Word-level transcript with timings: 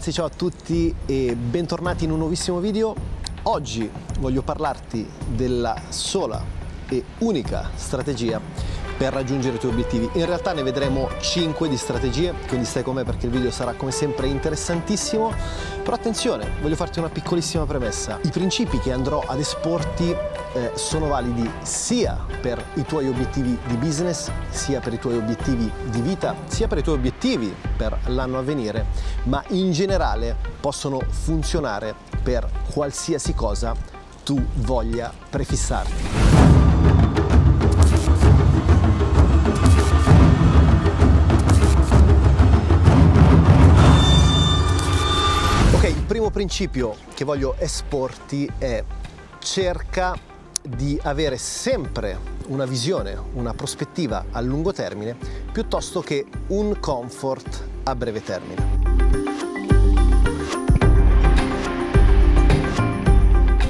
ragazzi, 0.00 0.12
ciao 0.12 0.24
a 0.24 0.30
tutti 0.34 0.94
e 1.04 1.36
bentornati 1.36 2.04
in 2.04 2.10
un 2.10 2.18
nuovissimo 2.20 2.58
video. 2.58 2.94
Oggi 3.42 3.90
voglio 4.18 4.40
parlarti 4.40 5.06
della 5.26 5.78
sola 5.90 6.42
e 6.88 7.04
unica 7.18 7.68
strategia 7.74 8.40
per 8.96 9.12
raggiungere 9.12 9.56
i 9.56 9.58
tuoi 9.58 9.72
obiettivi. 9.72 10.08
In 10.14 10.24
realtà 10.24 10.54
ne 10.54 10.62
vedremo 10.62 11.10
5 11.20 11.68
di 11.68 11.76
strategie, 11.76 12.32
quindi 12.48 12.64
stai 12.64 12.82
con 12.82 12.94
me 12.94 13.04
perché 13.04 13.26
il 13.26 13.32
video 13.32 13.50
sarà 13.50 13.74
come 13.74 13.90
sempre 13.90 14.28
interessantissimo. 14.28 15.34
Però 15.82 15.94
attenzione, 15.94 16.48
voglio 16.62 16.76
farti 16.76 16.98
una 16.98 17.10
piccolissima 17.10 17.66
premessa. 17.66 18.20
I 18.22 18.30
principi 18.30 18.78
che 18.78 18.92
andrò 18.92 19.22
ad 19.26 19.38
esporti 19.38 20.16
eh, 20.52 20.72
sono 20.74 21.08
validi 21.08 21.48
sia 21.62 22.18
per 22.40 22.64
i 22.74 22.82
tuoi 22.82 23.08
obiettivi 23.08 23.56
di 23.66 23.76
business, 23.76 24.30
sia 24.50 24.80
per 24.80 24.92
i 24.92 24.98
tuoi 24.98 25.16
obiettivi 25.16 25.70
di 25.90 26.00
vita, 26.00 26.34
sia 26.46 26.66
per 26.66 26.78
i 26.78 26.82
tuoi 26.82 26.96
obiettivi 26.96 27.54
per 27.76 27.98
l'anno 28.06 28.38
a 28.38 28.42
venire, 28.42 28.86
ma 29.24 29.42
in 29.48 29.72
generale 29.72 30.36
possono 30.60 31.00
funzionare 31.00 31.94
per 32.22 32.48
qualsiasi 32.72 33.34
cosa 33.34 33.74
tu 34.24 34.42
voglia 34.54 35.12
prefissarti. 35.30 36.40
primo 46.10 46.30
principio 46.30 46.96
che 47.14 47.24
voglio 47.24 47.54
esporti 47.56 48.50
è 48.58 48.82
cerca 49.38 50.14
di 50.76 50.98
avere 51.02 51.36
sempre 51.36 52.18
una 52.48 52.64
visione, 52.64 53.16
una 53.34 53.52
prospettiva 53.54 54.26
a 54.30 54.40
lungo 54.40 54.72
termine 54.72 55.16
piuttosto 55.52 56.00
che 56.00 56.26
un 56.48 56.78
comfort 56.78 57.64
a 57.84 57.94
breve 57.94 58.22
termine. 58.22 58.78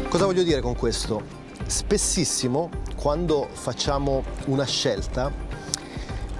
Cosa 0.09 0.25
voglio 0.25 0.42
dire 0.42 0.61
con 0.61 0.75
questo? 0.77 1.23
Spessissimo 1.67 2.69
quando 2.97 3.48
facciamo 3.51 4.25
una 4.47 4.64
scelta, 4.64 5.33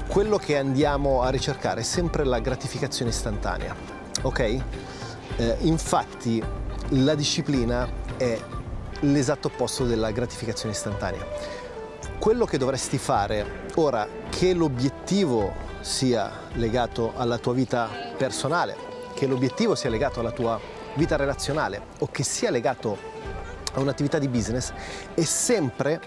quello 0.09 0.37
che 0.39 0.59
andiamo 0.59 1.23
a 1.23 1.31
ricercare 1.31 1.81
è 1.81 1.85
sempre 1.85 2.25
la 2.25 2.41
gratificazione 2.41 3.11
istantanea, 3.11 3.75
ok? 4.23 4.41
Eh, 4.41 5.57
infatti 5.61 6.43
la 6.89 7.15
disciplina 7.15 7.89
è 8.17 8.39
l'esatto 9.01 9.49
opposto 9.49 9.85
della 9.85 10.11
gratificazione 10.11 10.75
istantanea. 10.75 11.27
Quello 12.19 12.45
che 12.45 12.59
dovresti 12.59 12.99
fare 12.99 13.67
ora 13.77 14.07
che 14.29 14.53
l'obiettivo 14.53 15.55
sia 15.81 16.49
legato 16.53 17.13
alla 17.17 17.39
tua 17.39 17.55
vita 17.55 17.89
personale, 18.17 18.77
che 19.15 19.27
l'obiettivo 19.27 19.75
sia 19.75 19.91
legato 19.91 20.21
alla 20.21 20.33
tua 20.33 20.61
vita 20.95 21.17
relazionale 21.17 21.81
o 21.99 22.09
che 22.11 22.23
sia 22.23 22.51
legato 22.51 22.99
a 23.73 23.81
un'attività 23.81 24.19
di 24.19 24.29
business, 24.29 24.73
è 25.15 25.23
sempre 25.23 26.01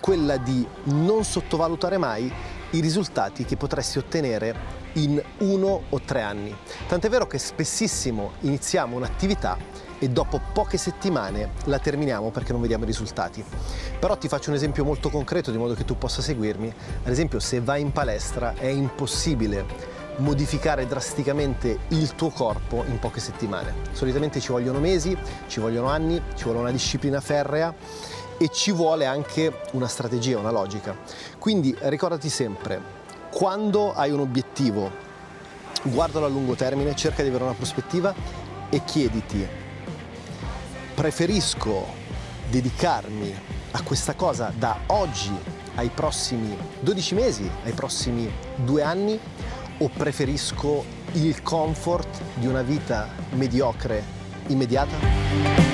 quella 0.00 0.36
di 0.36 0.66
non 0.84 1.24
sottovalutare 1.24 1.98
mai 1.98 2.32
i 2.76 2.80
risultati 2.80 3.44
che 3.44 3.56
potresti 3.56 3.98
ottenere 3.98 4.84
in 4.94 5.22
uno 5.38 5.82
o 5.88 6.00
tre 6.00 6.20
anni. 6.20 6.54
Tant'è 6.86 7.08
vero 7.08 7.26
che 7.26 7.38
spessissimo 7.38 8.32
iniziamo 8.40 8.96
un'attività 8.96 9.56
e 9.98 10.08
dopo 10.10 10.40
poche 10.52 10.76
settimane 10.76 11.52
la 11.64 11.78
terminiamo 11.78 12.30
perché 12.30 12.52
non 12.52 12.60
vediamo 12.60 12.84
i 12.84 12.86
risultati. 12.86 13.42
Però 13.98 14.16
ti 14.18 14.28
faccio 14.28 14.50
un 14.50 14.56
esempio 14.56 14.84
molto 14.84 15.08
concreto 15.08 15.50
di 15.50 15.56
modo 15.56 15.74
che 15.74 15.84
tu 15.84 15.96
possa 15.96 16.20
seguirmi. 16.20 16.72
Ad 17.04 17.10
esempio 17.10 17.40
se 17.40 17.60
vai 17.60 17.80
in 17.80 17.92
palestra 17.92 18.54
è 18.54 18.66
impossibile 18.66 19.94
modificare 20.18 20.86
drasticamente 20.86 21.78
il 21.88 22.14
tuo 22.14 22.30
corpo 22.30 22.84
in 22.86 22.98
poche 22.98 23.20
settimane. 23.20 23.74
Solitamente 23.92 24.40
ci 24.40 24.52
vogliono 24.52 24.80
mesi, 24.80 25.16
ci 25.46 25.60
vogliono 25.60 25.88
anni, 25.88 26.20
ci 26.34 26.44
vuole 26.44 26.60
una 26.60 26.70
disciplina 26.70 27.20
ferrea 27.20 27.74
e 28.38 28.48
ci 28.48 28.72
vuole 28.72 29.06
anche 29.06 29.60
una 29.72 29.88
strategia, 29.88 30.38
una 30.38 30.50
logica. 30.50 30.96
Quindi 31.38 31.74
ricordati 31.82 32.28
sempre, 32.28 32.80
quando 33.30 33.92
hai 33.92 34.10
un 34.10 34.20
obiettivo, 34.20 34.90
guardalo 35.82 36.26
a 36.26 36.28
lungo 36.28 36.54
termine, 36.54 36.94
cerca 36.94 37.22
di 37.22 37.28
avere 37.28 37.44
una 37.44 37.54
prospettiva 37.54 38.14
e 38.68 38.82
chiediti, 38.84 39.46
preferisco 40.94 41.86
dedicarmi 42.48 43.34
a 43.72 43.82
questa 43.82 44.14
cosa 44.14 44.52
da 44.56 44.78
oggi 44.86 45.34
ai 45.74 45.90
prossimi 45.90 46.56
12 46.80 47.14
mesi, 47.14 47.50
ai 47.64 47.72
prossimi 47.72 48.32
due 48.56 48.82
anni, 48.82 49.18
o 49.78 49.90
preferisco 49.90 50.84
il 51.12 51.42
comfort 51.42 52.22
di 52.34 52.46
una 52.46 52.62
vita 52.62 53.08
mediocre 53.32 54.02
immediata? 54.46 55.65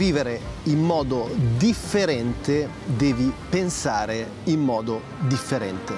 Vivere 0.00 0.40
in 0.62 0.80
modo 0.80 1.28
differente 1.58 2.70
devi 2.86 3.30
pensare 3.50 4.30
in 4.44 4.60
modo 4.60 5.02
differente. 5.18 5.92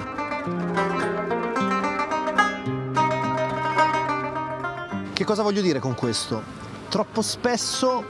Che 5.13 5.23
cosa 5.23 5.41
voglio 5.41 5.61
dire 5.61 5.79
con 5.79 5.95
questo? 5.95 6.43
Troppo 6.89 7.21
spesso 7.21 8.03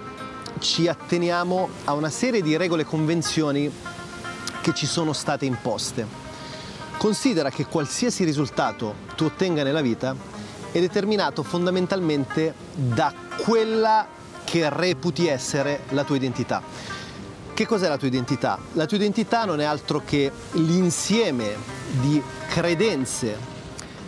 ci 0.57 0.87
atteniamo 0.87 1.69
a 1.83 1.93
una 1.93 2.09
serie 2.09 2.41
di 2.41 2.57
regole 2.57 2.81
e 2.81 2.85
convenzioni 2.85 3.71
che 4.61 4.73
ci 4.73 4.87
sono 4.87 5.13
state 5.13 5.45
imposte. 5.45 6.07
Considera 6.97 7.51
che 7.51 7.67
qualsiasi 7.67 8.23
risultato 8.23 8.95
tu 9.15 9.25
ottenga 9.25 9.61
nella 9.61 9.81
vita 9.81 10.15
è 10.71 10.79
determinato 10.79 11.43
fondamentalmente 11.43 12.55
da 12.73 13.13
quella 13.37 14.21
che 14.53 14.69
reputi 14.69 15.25
essere 15.25 15.79
la 15.89 16.03
tua 16.03 16.15
identità. 16.15 16.61
Che 17.55 17.65
cos'è 17.65 17.87
la 17.87 17.97
tua 17.97 18.07
identità? 18.07 18.59
La 18.73 18.85
tua 18.85 18.97
identità 18.97 19.45
non 19.45 19.59
è 19.59 19.63
altro 19.63 20.03
che 20.05 20.31
l'insieme 20.51 21.55
di 22.01 22.21
credenze, 22.49 23.35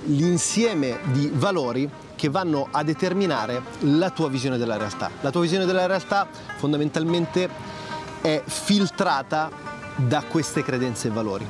l'insieme 0.04 1.00
di 1.06 1.32
valori 1.34 1.90
che 2.16 2.30
vanno 2.30 2.68
a 2.70 2.84
determinare 2.84 3.60
la 3.80 4.12
tua 4.12 4.30
visione 4.30 4.60
della 4.60 4.78
realtà. 4.78 5.10
La 5.22 5.32
tua 5.32 5.42
visione 5.42 5.66
della 5.66 5.88
realtà 5.88 6.28
fondamentalmente 6.58 7.50
è 8.22 8.44
filtrata 8.46 9.50
da 9.96 10.22
queste 10.30 10.62
credenze 10.62 11.08
e 11.08 11.12
valori. 11.12 11.48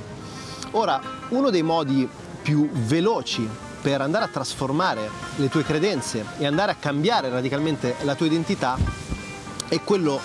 Ora, 0.72 1.01
uno 1.31 1.50
dei 1.50 1.63
modi 1.63 2.07
più 2.41 2.69
veloci 2.72 3.45
per 3.85 4.01
andare 4.01 4.23
a 4.23 4.29
trasformare 4.29 5.12
le 5.35 5.47
tue 5.47 5.63
credenze 5.63 6.25
e 6.40 6.47
andare 6.47 6.72
a 6.72 6.75
cambiare 6.75 7.29
radicalmente 7.29 7.97
la 8.01 8.16
tua 8.16 8.25
identità 8.25 8.79
è 9.68 9.79
quello 9.81 10.19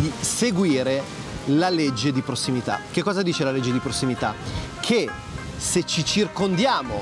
di 0.00 0.12
seguire 0.18 1.04
la 1.44 1.68
legge 1.68 2.10
di 2.10 2.20
prossimità. 2.22 2.80
Che 2.90 3.04
cosa 3.04 3.22
dice 3.22 3.44
la 3.44 3.52
legge 3.52 3.70
di 3.70 3.78
prossimità? 3.78 4.34
Che 4.80 5.08
se 5.56 5.84
ci 5.84 6.04
circondiamo 6.04 7.00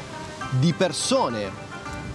di 0.51 0.75
persone 0.75 1.51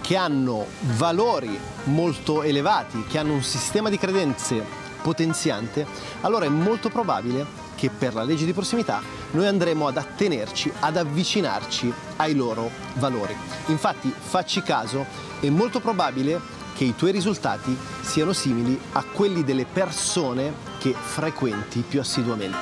che 0.00 0.14
hanno 0.14 0.66
valori 0.96 1.58
molto 1.86 2.44
elevati, 2.44 3.04
che 3.08 3.18
hanno 3.18 3.32
un 3.32 3.42
sistema 3.42 3.90
di 3.90 3.98
credenze 3.98 4.64
potenziante, 5.02 5.84
allora 6.20 6.44
è 6.44 6.48
molto 6.48 6.90
probabile 6.90 7.44
che 7.80 7.88
per 7.88 8.12
la 8.12 8.24
legge 8.24 8.44
di 8.44 8.52
prossimità 8.52 9.00
noi 9.30 9.46
andremo 9.46 9.86
ad 9.86 9.96
attenerci, 9.96 10.70
ad 10.80 10.98
avvicinarci 10.98 11.90
ai 12.16 12.34
loro 12.34 12.70
valori. 12.96 13.34
Infatti 13.68 14.12
facci 14.14 14.62
caso, 14.62 15.06
è 15.40 15.48
molto 15.48 15.80
probabile 15.80 16.38
che 16.74 16.84
i 16.84 16.94
tuoi 16.94 17.10
risultati 17.10 17.74
siano 18.02 18.34
simili 18.34 18.78
a 18.92 19.02
quelli 19.02 19.42
delle 19.44 19.64
persone 19.64 20.52
che 20.78 20.94
frequenti 20.94 21.80
più 21.80 22.00
assiduamente. 22.00 22.58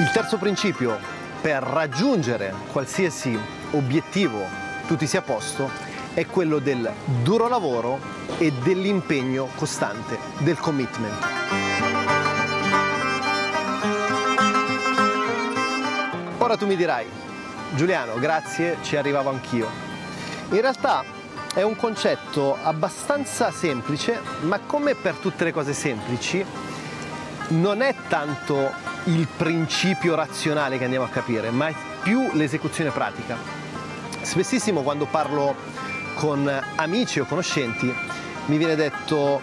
Il 0.00 0.10
terzo 0.12 0.38
principio 0.38 0.98
per 1.40 1.62
raggiungere 1.62 2.52
qualsiasi 2.72 3.38
obiettivo 3.70 4.66
tu 4.88 4.96
ti 4.96 5.06
sia 5.06 5.22
posto 5.22 5.87
è 6.18 6.26
quello 6.26 6.58
del 6.58 6.92
duro 7.22 7.46
lavoro 7.46 8.00
e 8.38 8.50
dell'impegno 8.50 9.50
costante, 9.54 10.18
del 10.38 10.58
commitment. 10.58 11.14
Ora 16.38 16.56
tu 16.56 16.66
mi 16.66 16.74
dirai, 16.74 17.06
Giuliano, 17.76 18.18
grazie, 18.18 18.78
ci 18.82 18.96
arrivavo 18.96 19.30
anch'io. 19.30 19.68
In 20.50 20.60
realtà 20.60 21.04
è 21.54 21.62
un 21.62 21.76
concetto 21.76 22.56
abbastanza 22.64 23.52
semplice, 23.52 24.20
ma 24.40 24.58
come 24.58 24.96
per 24.96 25.14
tutte 25.18 25.44
le 25.44 25.52
cose 25.52 25.72
semplici, 25.72 26.44
non 27.50 27.80
è 27.80 27.94
tanto 28.08 28.72
il 29.04 29.28
principio 29.36 30.16
razionale 30.16 30.78
che 30.78 30.84
andiamo 30.84 31.04
a 31.04 31.10
capire, 31.10 31.52
ma 31.52 31.68
è 31.68 31.74
più 32.02 32.28
l'esecuzione 32.32 32.90
pratica. 32.90 33.36
spessissimo 34.22 34.82
quando 34.82 35.06
parlo 35.06 35.86
con 36.18 36.50
amici 36.74 37.20
o 37.20 37.24
conoscenti 37.24 37.94
mi 38.46 38.56
viene 38.56 38.74
detto 38.74 39.40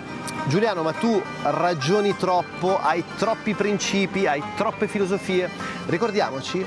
Giuliano 0.48 0.84
ma 0.84 0.92
tu 0.92 1.20
ragioni 1.42 2.16
troppo, 2.18 2.80
hai 2.80 3.04
troppi 3.18 3.56
principi, 3.56 4.28
hai 4.28 4.44
troppe 4.56 4.88
filosofie. 4.88 5.50
Ricordiamoci 5.88 6.64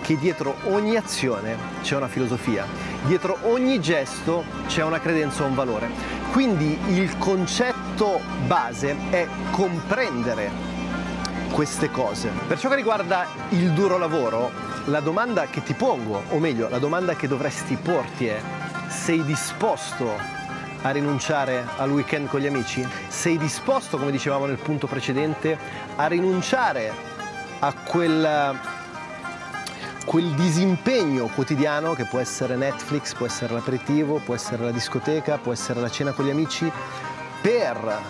che 0.00 0.16
dietro 0.16 0.56
ogni 0.66 0.94
azione 0.94 1.56
c'è 1.82 1.96
una 1.96 2.06
filosofia, 2.06 2.64
dietro 3.06 3.38
ogni 3.42 3.80
gesto 3.80 4.44
c'è 4.68 4.84
una 4.84 5.00
credenza 5.00 5.42
o 5.42 5.46
un 5.46 5.56
valore. 5.56 5.88
Quindi 6.30 6.78
il 6.88 7.18
concetto 7.18 8.20
base 8.46 8.94
è 9.10 9.26
comprendere 9.50 10.50
queste 11.50 11.90
cose. 11.90 12.30
Per 12.46 12.58
ciò 12.58 12.68
che 12.68 12.76
riguarda 12.76 13.26
il 13.48 13.72
duro 13.72 13.98
lavoro, 13.98 14.52
la 14.84 15.00
domanda 15.00 15.46
che 15.46 15.64
ti 15.64 15.74
pongo, 15.74 16.22
o 16.28 16.38
meglio, 16.38 16.68
la 16.68 16.78
domanda 16.78 17.16
che 17.16 17.26
dovresti 17.26 17.74
porti 17.76 18.26
è 18.26 18.40
sei 18.96 19.22
disposto 19.24 20.18
a 20.82 20.90
rinunciare 20.90 21.64
al 21.76 21.90
weekend 21.92 22.28
con 22.28 22.40
gli 22.40 22.46
amici? 22.46 22.84
Sei 23.06 23.38
disposto, 23.38 23.98
come 23.98 24.10
dicevamo 24.10 24.46
nel 24.46 24.56
punto 24.56 24.86
precedente, 24.88 25.56
a 25.94 26.06
rinunciare 26.06 26.92
a 27.60 27.72
quel, 27.72 28.58
quel 30.04 30.30
disimpegno 30.30 31.26
quotidiano 31.28 31.92
che 31.92 32.06
può 32.06 32.18
essere 32.18 32.56
Netflix, 32.56 33.14
può 33.14 33.26
essere 33.26 33.52
l'aperitivo, 33.52 34.20
può 34.24 34.34
essere 34.34 34.64
la 34.64 34.72
discoteca, 34.72 35.38
può 35.38 35.52
essere 35.52 35.80
la 35.80 35.90
cena 35.90 36.10
con 36.12 36.24
gli 36.24 36.30
amici, 36.30 36.68
per 37.40 38.00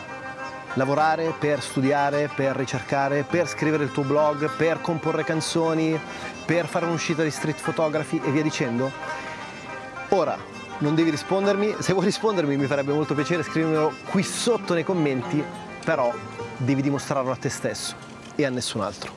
lavorare, 0.75 1.35
per 1.39 1.61
studiare, 1.61 2.31
per 2.35 2.56
ricercare, 2.56 3.25
per 3.25 3.49
scrivere 3.49 3.85
il 3.85 3.93
tuo 3.93 4.05
blog, 4.05 4.49
per 4.56 4.81
comporre 4.81 5.25
canzoni, 5.25 5.99
per 6.47 6.67
fare 6.67 6.87
un'uscita 6.87 7.23
di 7.23 7.31
street 7.31 7.61
photography 7.61 8.21
e 8.25 8.31
via 8.31 8.43
dicendo? 8.43 8.91
Ora, 10.11 10.55
non 10.78 10.94
devi 10.94 11.11
rispondermi, 11.11 11.76
se 11.78 11.93
vuoi 11.93 12.05
rispondermi 12.05 12.56
mi 12.56 12.67
farebbe 12.67 12.93
molto 12.93 13.14
piacere 13.14 13.43
scrivermelo 13.43 13.93
qui 14.11 14.23
sotto 14.23 14.75
nei 14.75 14.84
commenti, 14.84 15.43
però 15.84 16.12
devi 16.56 16.82
dimostrarlo 16.82 17.31
a 17.31 17.37
te 17.37 17.49
stesso 17.49 17.94
e 18.34 18.44
a 18.44 18.50
nessun 18.50 18.82
altro. 18.82 19.12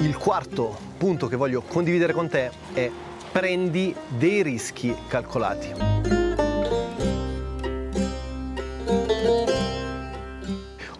Il 0.00 0.16
quarto 0.18 0.76
punto 0.98 1.28
che 1.28 1.36
voglio 1.36 1.62
condividere 1.62 2.12
con 2.12 2.28
te 2.28 2.50
è 2.72 2.90
prendi 3.32 3.94
dei 4.08 4.42
rischi 4.42 4.94
calcolati. 5.08 6.25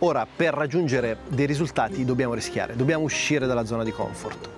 Ora, 0.07 0.25
per 0.25 0.55
raggiungere 0.55 1.17
dei 1.27 1.47
risultati 1.47 2.05
dobbiamo 2.05 2.33
rischiare, 2.33 2.77
dobbiamo 2.77 3.03
uscire 3.03 3.45
dalla 3.45 3.65
zona 3.65 3.83
di 3.83 3.91
comfort. 3.91 4.49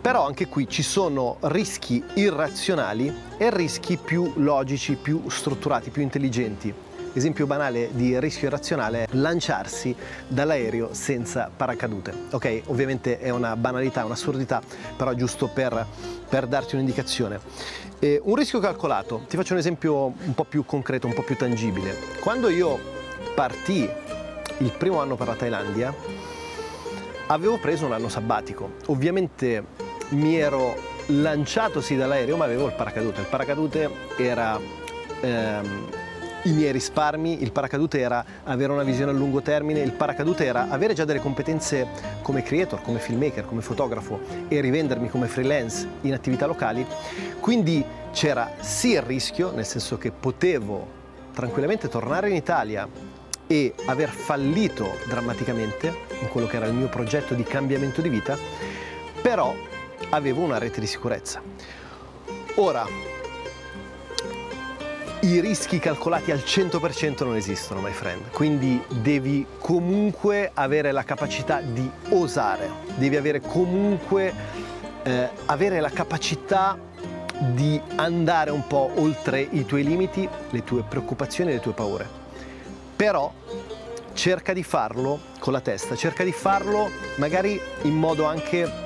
Però 0.00 0.24
anche 0.24 0.46
qui 0.46 0.68
ci 0.68 0.84
sono 0.84 1.38
rischi 1.40 2.00
irrazionali 2.14 3.12
e 3.36 3.50
rischi 3.50 3.96
più 3.96 4.34
logici, 4.36 4.94
più 4.94 5.28
strutturati, 5.28 5.90
più 5.90 6.02
intelligenti. 6.02 6.72
Esempio 7.12 7.48
banale 7.48 7.88
di 7.94 8.16
rischio 8.20 8.46
irrazionale 8.46 9.02
è 9.02 9.06
lanciarsi 9.10 9.92
dall'aereo 10.28 10.90
senza 10.94 11.50
paracadute. 11.54 12.12
Ok, 12.30 12.62
ovviamente 12.66 13.18
è 13.18 13.30
una 13.30 13.56
banalità, 13.56 14.04
un'assurdità, 14.04 14.62
però 14.96 15.14
giusto 15.14 15.48
per, 15.48 15.84
per 16.28 16.46
darti 16.46 16.76
un'indicazione. 16.76 17.40
Eh, 17.98 18.20
un 18.22 18.36
rischio 18.36 18.60
calcolato, 18.60 19.24
ti 19.28 19.36
faccio 19.36 19.54
un 19.54 19.58
esempio 19.58 20.04
un 20.04 20.34
po' 20.36 20.44
più 20.44 20.64
concreto, 20.64 21.08
un 21.08 21.14
po' 21.14 21.22
più 21.22 21.34
tangibile. 21.34 21.92
Quando 22.20 22.48
io 22.48 22.78
partii 23.34 23.90
il 24.58 24.72
primo 24.72 25.00
anno 25.00 25.16
per 25.16 25.26
la 25.26 25.34
Thailandia, 25.34 25.94
avevo 27.26 27.58
preso 27.58 27.86
un 27.86 27.92
anno 27.92 28.08
sabbatico. 28.08 28.72
Ovviamente 28.86 29.64
mi 30.10 30.36
ero 30.36 30.74
lanciato 31.06 31.80
sì 31.80 31.96
dall'aereo, 31.96 32.36
ma 32.36 32.44
avevo 32.44 32.66
il 32.66 32.72
paracadute. 32.72 33.20
Il 33.20 33.26
paracadute 33.26 33.90
era 34.16 34.58
ehm, 35.20 35.88
i 36.44 36.52
miei 36.52 36.72
risparmi, 36.72 37.42
il 37.42 37.50
paracadute 37.50 37.98
era 37.98 38.24
avere 38.44 38.72
una 38.72 38.84
visione 38.84 39.10
a 39.10 39.14
lungo 39.14 39.42
termine, 39.42 39.80
il 39.80 39.92
paracadute 39.92 40.44
era 40.44 40.68
avere 40.68 40.94
già 40.94 41.04
delle 41.04 41.20
competenze 41.20 41.88
come 42.22 42.42
creator, 42.42 42.80
come 42.82 42.98
filmmaker, 42.98 43.44
come 43.44 43.62
fotografo 43.62 44.20
e 44.48 44.60
rivendermi 44.60 45.08
come 45.08 45.26
freelance 45.26 45.86
in 46.02 46.12
attività 46.12 46.46
locali. 46.46 46.86
Quindi 47.40 47.84
c'era 48.12 48.52
sì 48.60 48.92
il 48.92 49.02
rischio, 49.02 49.52
nel 49.52 49.66
senso 49.66 49.98
che 49.98 50.12
potevo 50.12 50.94
tranquillamente 51.34 51.88
tornare 51.88 52.30
in 52.30 52.36
Italia 52.36 52.88
e 53.46 53.74
aver 53.86 54.10
fallito 54.10 54.98
drammaticamente 55.06 55.94
in 56.20 56.28
quello 56.28 56.46
che 56.46 56.56
era 56.56 56.66
il 56.66 56.74
mio 56.74 56.88
progetto 56.88 57.34
di 57.34 57.42
cambiamento 57.42 58.00
di 58.00 58.08
vita, 58.08 58.36
però 59.22 59.54
avevo 60.10 60.42
una 60.42 60.58
rete 60.58 60.80
di 60.80 60.86
sicurezza. 60.86 61.40
Ora, 62.56 62.86
i 65.20 65.40
rischi 65.40 65.78
calcolati 65.78 66.30
al 66.30 66.38
100% 66.38 67.24
non 67.24 67.36
esistono, 67.36 67.80
my 67.80 67.90
friend, 67.90 68.30
quindi 68.30 68.80
devi 68.88 69.46
comunque 69.58 70.50
avere 70.54 70.92
la 70.92 71.02
capacità 71.02 71.60
di 71.60 71.90
osare, 72.10 72.70
devi 72.96 73.16
avere 73.16 73.40
comunque 73.40 74.32
eh, 75.02 75.28
avere 75.46 75.80
la 75.80 75.90
capacità 75.90 76.78
di 77.52 77.80
andare 77.96 78.50
un 78.50 78.66
po' 78.66 78.90
oltre 78.96 79.40
i 79.40 79.64
tuoi 79.66 79.84
limiti, 79.84 80.28
le 80.50 80.64
tue 80.64 80.82
preoccupazioni 80.82 81.50
e 81.50 81.54
le 81.54 81.60
tue 81.60 81.72
paure 81.72 82.25
però 82.96 83.32
cerca 84.14 84.52
di 84.52 84.62
farlo 84.62 85.20
con 85.38 85.52
la 85.52 85.60
testa, 85.60 85.94
cerca 85.94 86.24
di 86.24 86.32
farlo 86.32 86.90
magari 87.16 87.60
in 87.82 87.94
modo 87.94 88.24
anche 88.24 88.84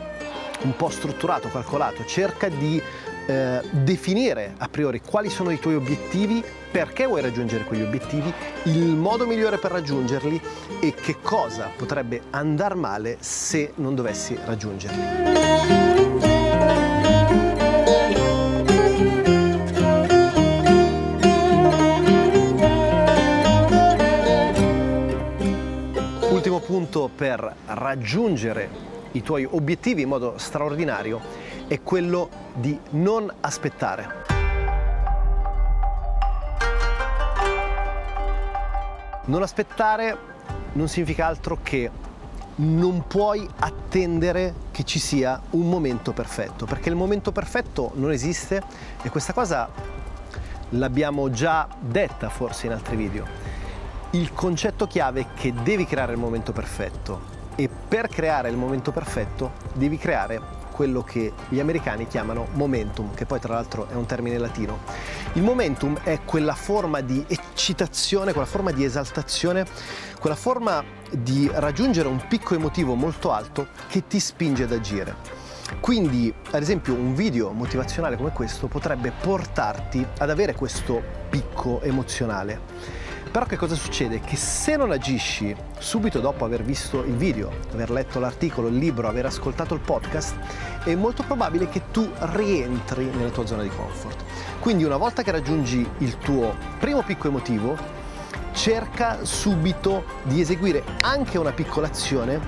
un 0.63 0.77
po' 0.77 0.91
strutturato, 0.91 1.49
calcolato, 1.49 2.05
cerca 2.05 2.49
di 2.49 2.83
eh, 3.27 3.61
definire 3.71 4.55
a 4.59 4.69
priori 4.69 5.01
quali 5.01 5.31
sono 5.31 5.51
i 5.51 5.59
tuoi 5.59 5.77
obiettivi, 5.77 6.45
perché 6.71 7.07
vuoi 7.07 7.23
raggiungere 7.23 7.65
quegli 7.65 7.83
obiettivi, 7.83 8.33
il 8.65 8.95
modo 8.97 9.27
migliore 9.27 9.59
per 9.59 9.71
raggiungerli 9.71 10.41
e 10.81 10.95
che 10.95 11.17
cosa 11.23 11.71
potrebbe 11.75 12.23
andare 12.31 12.75
male 12.75 13.17
se 13.21 13.73
non 13.77 13.95
dovessi 13.95 14.37
raggiungerli. 14.45 16.40
Punto 26.81 27.11
per 27.15 27.57
raggiungere 27.67 28.71
i 29.13 29.23
tuoi 29.23 29.45
obiettivi 29.45 30.01
in 30.01 30.09
modo 30.09 30.39
straordinario 30.39 31.21
è 31.67 31.83
quello 31.83 32.31
di 32.55 32.79
non 32.91 33.31
aspettare. 33.41 34.25
Non 39.27 39.43
aspettare 39.43 40.17
non 40.73 40.89
significa 40.89 41.27
altro 41.27 41.59
che 41.63 41.91
non 42.57 43.07
puoi 43.07 43.47
attendere 43.59 44.55
che 44.71 44.85
ci 44.85 44.99
sia 44.99 45.39
un 45.51 45.69
momento 45.69 46.13
perfetto, 46.13 46.65
perché 46.65 46.89
il 46.89 46.97
momento 46.97 47.31
perfetto 47.31 47.91
non 47.95 48.11
esiste 48.11 48.63
e 49.03 49.11
questa 49.11 49.35
cosa 49.35 49.69
l'abbiamo 50.71 51.29
già 51.31 51.69
detta 51.79 52.31
forse 52.31 52.67
in 52.67 52.73
altri 52.73 52.97
video. 52.97 53.40
Il 54.13 54.33
concetto 54.33 54.89
chiave 54.89 55.21
è 55.21 55.27
che 55.35 55.55
devi 55.63 55.87
creare 55.87 56.11
il 56.11 56.19
momento 56.19 56.51
perfetto 56.51 57.39
e 57.55 57.69
per 57.69 58.09
creare 58.09 58.51
il 58.51 58.57
momento 58.57 58.91
perfetto 58.91 59.53
devi 59.75 59.99
creare 59.99 60.41
quello 60.73 61.05
che 61.05 61.33
gli 61.49 61.61
americani 61.61 62.09
chiamano 62.09 62.49
momentum, 62.55 63.15
che 63.15 63.25
poi 63.25 63.39
tra 63.39 63.55
l'altro 63.55 63.87
è 63.89 63.95
un 63.95 64.07
termine 64.07 64.37
latino. 64.37 64.81
Il 65.35 65.43
momentum 65.43 65.97
è 66.03 66.23
quella 66.25 66.55
forma 66.55 67.03
di 67.03 67.25
eccitazione, 67.29 68.33
quella 68.33 68.49
forma 68.49 68.73
di 68.73 68.83
esaltazione, 68.83 69.65
quella 70.19 70.35
forma 70.35 70.83
di 71.13 71.49
raggiungere 71.53 72.09
un 72.09 72.21
picco 72.27 72.57
emotivo 72.57 72.97
molto 72.97 73.31
alto 73.31 73.69
che 73.87 74.09
ti 74.09 74.19
spinge 74.19 74.65
ad 74.65 74.73
agire. 74.73 75.15
Quindi, 75.79 76.35
ad 76.51 76.63
esempio, 76.63 76.95
un 76.95 77.15
video 77.15 77.53
motivazionale 77.53 78.17
come 78.17 78.33
questo 78.33 78.67
potrebbe 78.67 79.13
portarti 79.13 80.05
ad 80.19 80.31
avere 80.31 80.57
questo 80.57 81.01
picco 81.29 81.81
emozionale. 81.83 83.00
Però 83.31 83.47
che 83.47 83.57
cosa 83.57 83.77
succede? 83.77 84.19
Che 84.19 84.35
se 84.35 84.75
non 84.75 84.91
agisci 84.91 85.55
subito 85.79 86.19
dopo 86.19 86.45
aver 86.45 86.65
visto 86.65 87.05
il 87.05 87.15
video, 87.15 87.53
aver 87.73 87.89
letto 87.91 88.19
l'articolo, 88.19 88.67
il 88.67 88.75
libro, 88.75 89.07
aver 89.07 89.27
ascoltato 89.27 89.73
il 89.73 89.81
podcast, 89.81 90.35
è 90.83 90.97
molto 90.97 91.23
probabile 91.23 91.69
che 91.69 91.93
tu 91.93 92.11
rientri 92.19 93.05
nella 93.05 93.31
tua 93.31 93.47
zona 93.47 93.63
di 93.63 93.69
comfort. 93.69 94.25
Quindi 94.59 94.83
una 94.83 94.97
volta 94.97 95.23
che 95.23 95.31
raggiungi 95.31 95.89
il 95.99 96.19
tuo 96.19 96.57
primo 96.81 97.03
picco 97.03 97.29
emotivo, 97.29 97.77
cerca 98.51 99.25
subito 99.25 100.03
di 100.25 100.41
eseguire 100.41 100.83
anche 101.03 101.39
una 101.39 101.53
piccola 101.53 101.87
azione 101.87 102.41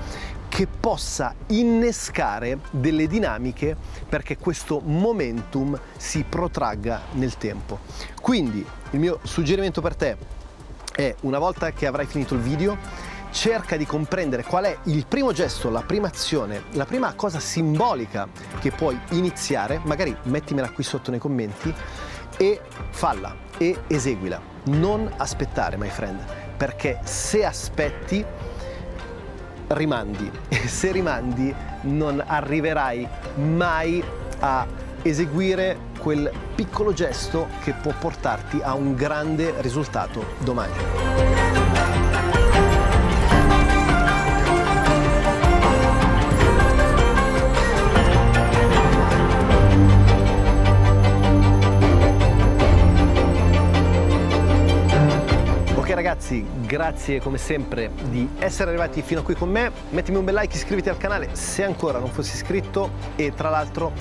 che 0.49 0.67
possa 0.67 1.33
innescare 1.47 2.59
delle 2.71 3.07
dinamiche 3.07 3.77
perché 4.09 4.37
questo 4.37 4.81
momentum 4.83 5.79
si 5.95 6.25
protragga 6.27 7.03
nel 7.13 7.37
tempo. 7.37 7.79
Quindi 8.21 8.65
il 8.91 8.99
mio 8.99 9.19
suggerimento 9.23 9.79
per 9.81 9.95
te 9.95 10.41
è 10.95 11.15
una 11.21 11.39
volta 11.39 11.71
che 11.71 11.87
avrai 11.87 12.05
finito 12.05 12.35
il 12.35 12.41
video, 12.41 12.77
cerca 13.31 13.77
di 13.77 13.85
comprendere 13.85 14.43
qual 14.43 14.65
è 14.65 14.77
il 14.83 15.05
primo 15.07 15.31
gesto, 15.31 15.69
la 15.69 15.81
prima 15.81 16.07
azione, 16.07 16.63
la 16.71 16.85
prima 16.85 17.13
cosa 17.13 17.39
simbolica 17.39 18.27
che 18.59 18.71
puoi 18.71 18.97
iniziare, 19.11 19.81
magari 19.83 20.15
mettimela 20.23 20.69
qui 20.69 20.83
sotto 20.83 21.09
nei 21.09 21.19
commenti 21.19 21.73
e 22.37 22.61
falla 22.91 23.35
e 23.57 23.81
eseguila. 23.87 24.39
Non 24.65 25.11
aspettare, 25.17 25.77
my 25.77 25.89
friend, 25.89 26.23
perché 26.55 26.99
se 27.03 27.43
aspetti 27.43 28.23
rimandi 29.67 30.29
e 30.47 30.67
se 30.67 30.91
rimandi 30.91 31.53
non 31.81 32.23
arriverai 32.25 33.07
mai 33.35 34.03
a 34.39 34.67
eseguire 35.01 35.91
quel 36.03 36.29
piccolo 36.53 36.91
gesto 36.91 37.47
che 37.63 37.71
può 37.71 37.93
portarti 37.97 38.59
a 38.61 38.73
un 38.73 38.93
grande 38.93 39.53
risultato 39.61 40.25
domani. 40.39 42.42
Ragazzi, 55.93 56.45
grazie 56.61 57.19
come 57.21 57.37
sempre 57.37 57.91
di 58.09 58.27
essere 58.39 58.69
arrivati 58.69 59.01
fino 59.01 59.21
a 59.21 59.23
qui 59.23 59.35
con 59.35 59.49
me. 59.49 59.71
Mettimi 59.89 60.17
un 60.17 60.25
bel 60.25 60.35
like, 60.35 60.55
iscriviti 60.55 60.89
al 60.89 60.97
canale 60.97 61.29
se 61.33 61.63
ancora 61.63 61.99
non 61.99 62.09
fossi 62.09 62.35
iscritto 62.35 62.91
e 63.15 63.33
tra 63.33 63.49
l'altro 63.49 63.91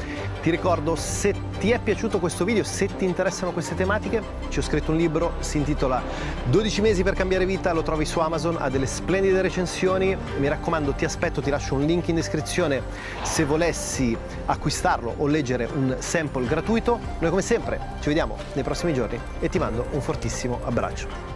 ti 0.43 0.51
ricordo 0.51 0.97
se 0.97 1.35
ti 1.59 1.71
è 1.71 1.79
piaciuto 1.79 2.19
questo 2.19 2.45
video, 2.45 2.65
se 2.65 2.87
ti 2.97 3.05
interessano 3.05 3.53
queste 3.53 3.75
tematiche, 3.75 4.23
ci 4.49 4.59
ho 4.59 4.63
scritto 4.63 4.91
un 4.91 4.97
libro, 4.97 5.35
si 5.41 5.59
intitola 5.59 6.03
12 6.45 6.81
mesi 6.81 7.03
per 7.03 7.15
cambiare 7.15 7.47
vita, 7.47 7.73
lo 7.73 7.83
trovi 7.83 8.05
su 8.05 8.19
Amazon, 8.19 8.57
ha 8.59 8.69
delle 8.69 8.87
splendide 8.87 9.41
recensioni, 9.41 10.17
mi 10.39 10.49
raccomando 10.49 10.93
ti 10.93 11.05
aspetto, 11.05 11.41
ti 11.41 11.51
lascio 11.51 11.75
un 11.75 11.83
link 11.83 12.09
in 12.09 12.17
descrizione 12.17 12.83
se 13.23 13.45
volessi 13.45 14.17
acquistarlo 14.47 15.15
o 15.17 15.27
leggere 15.27 15.69
un 15.73 15.97
sample 15.99 16.47
gratuito. 16.47 16.99
Noi 17.19 17.31
come 17.31 17.43
sempre 17.43 17.79
ci 18.01 18.09
vediamo 18.09 18.37
nei 18.55 18.65
prossimi 18.65 18.93
giorni 18.93 19.19
e 19.41 19.49
ti 19.49 19.59
mando 19.59 19.87
un 19.93 20.01
fortissimo 20.01 20.61
abbraccio. 20.65 21.32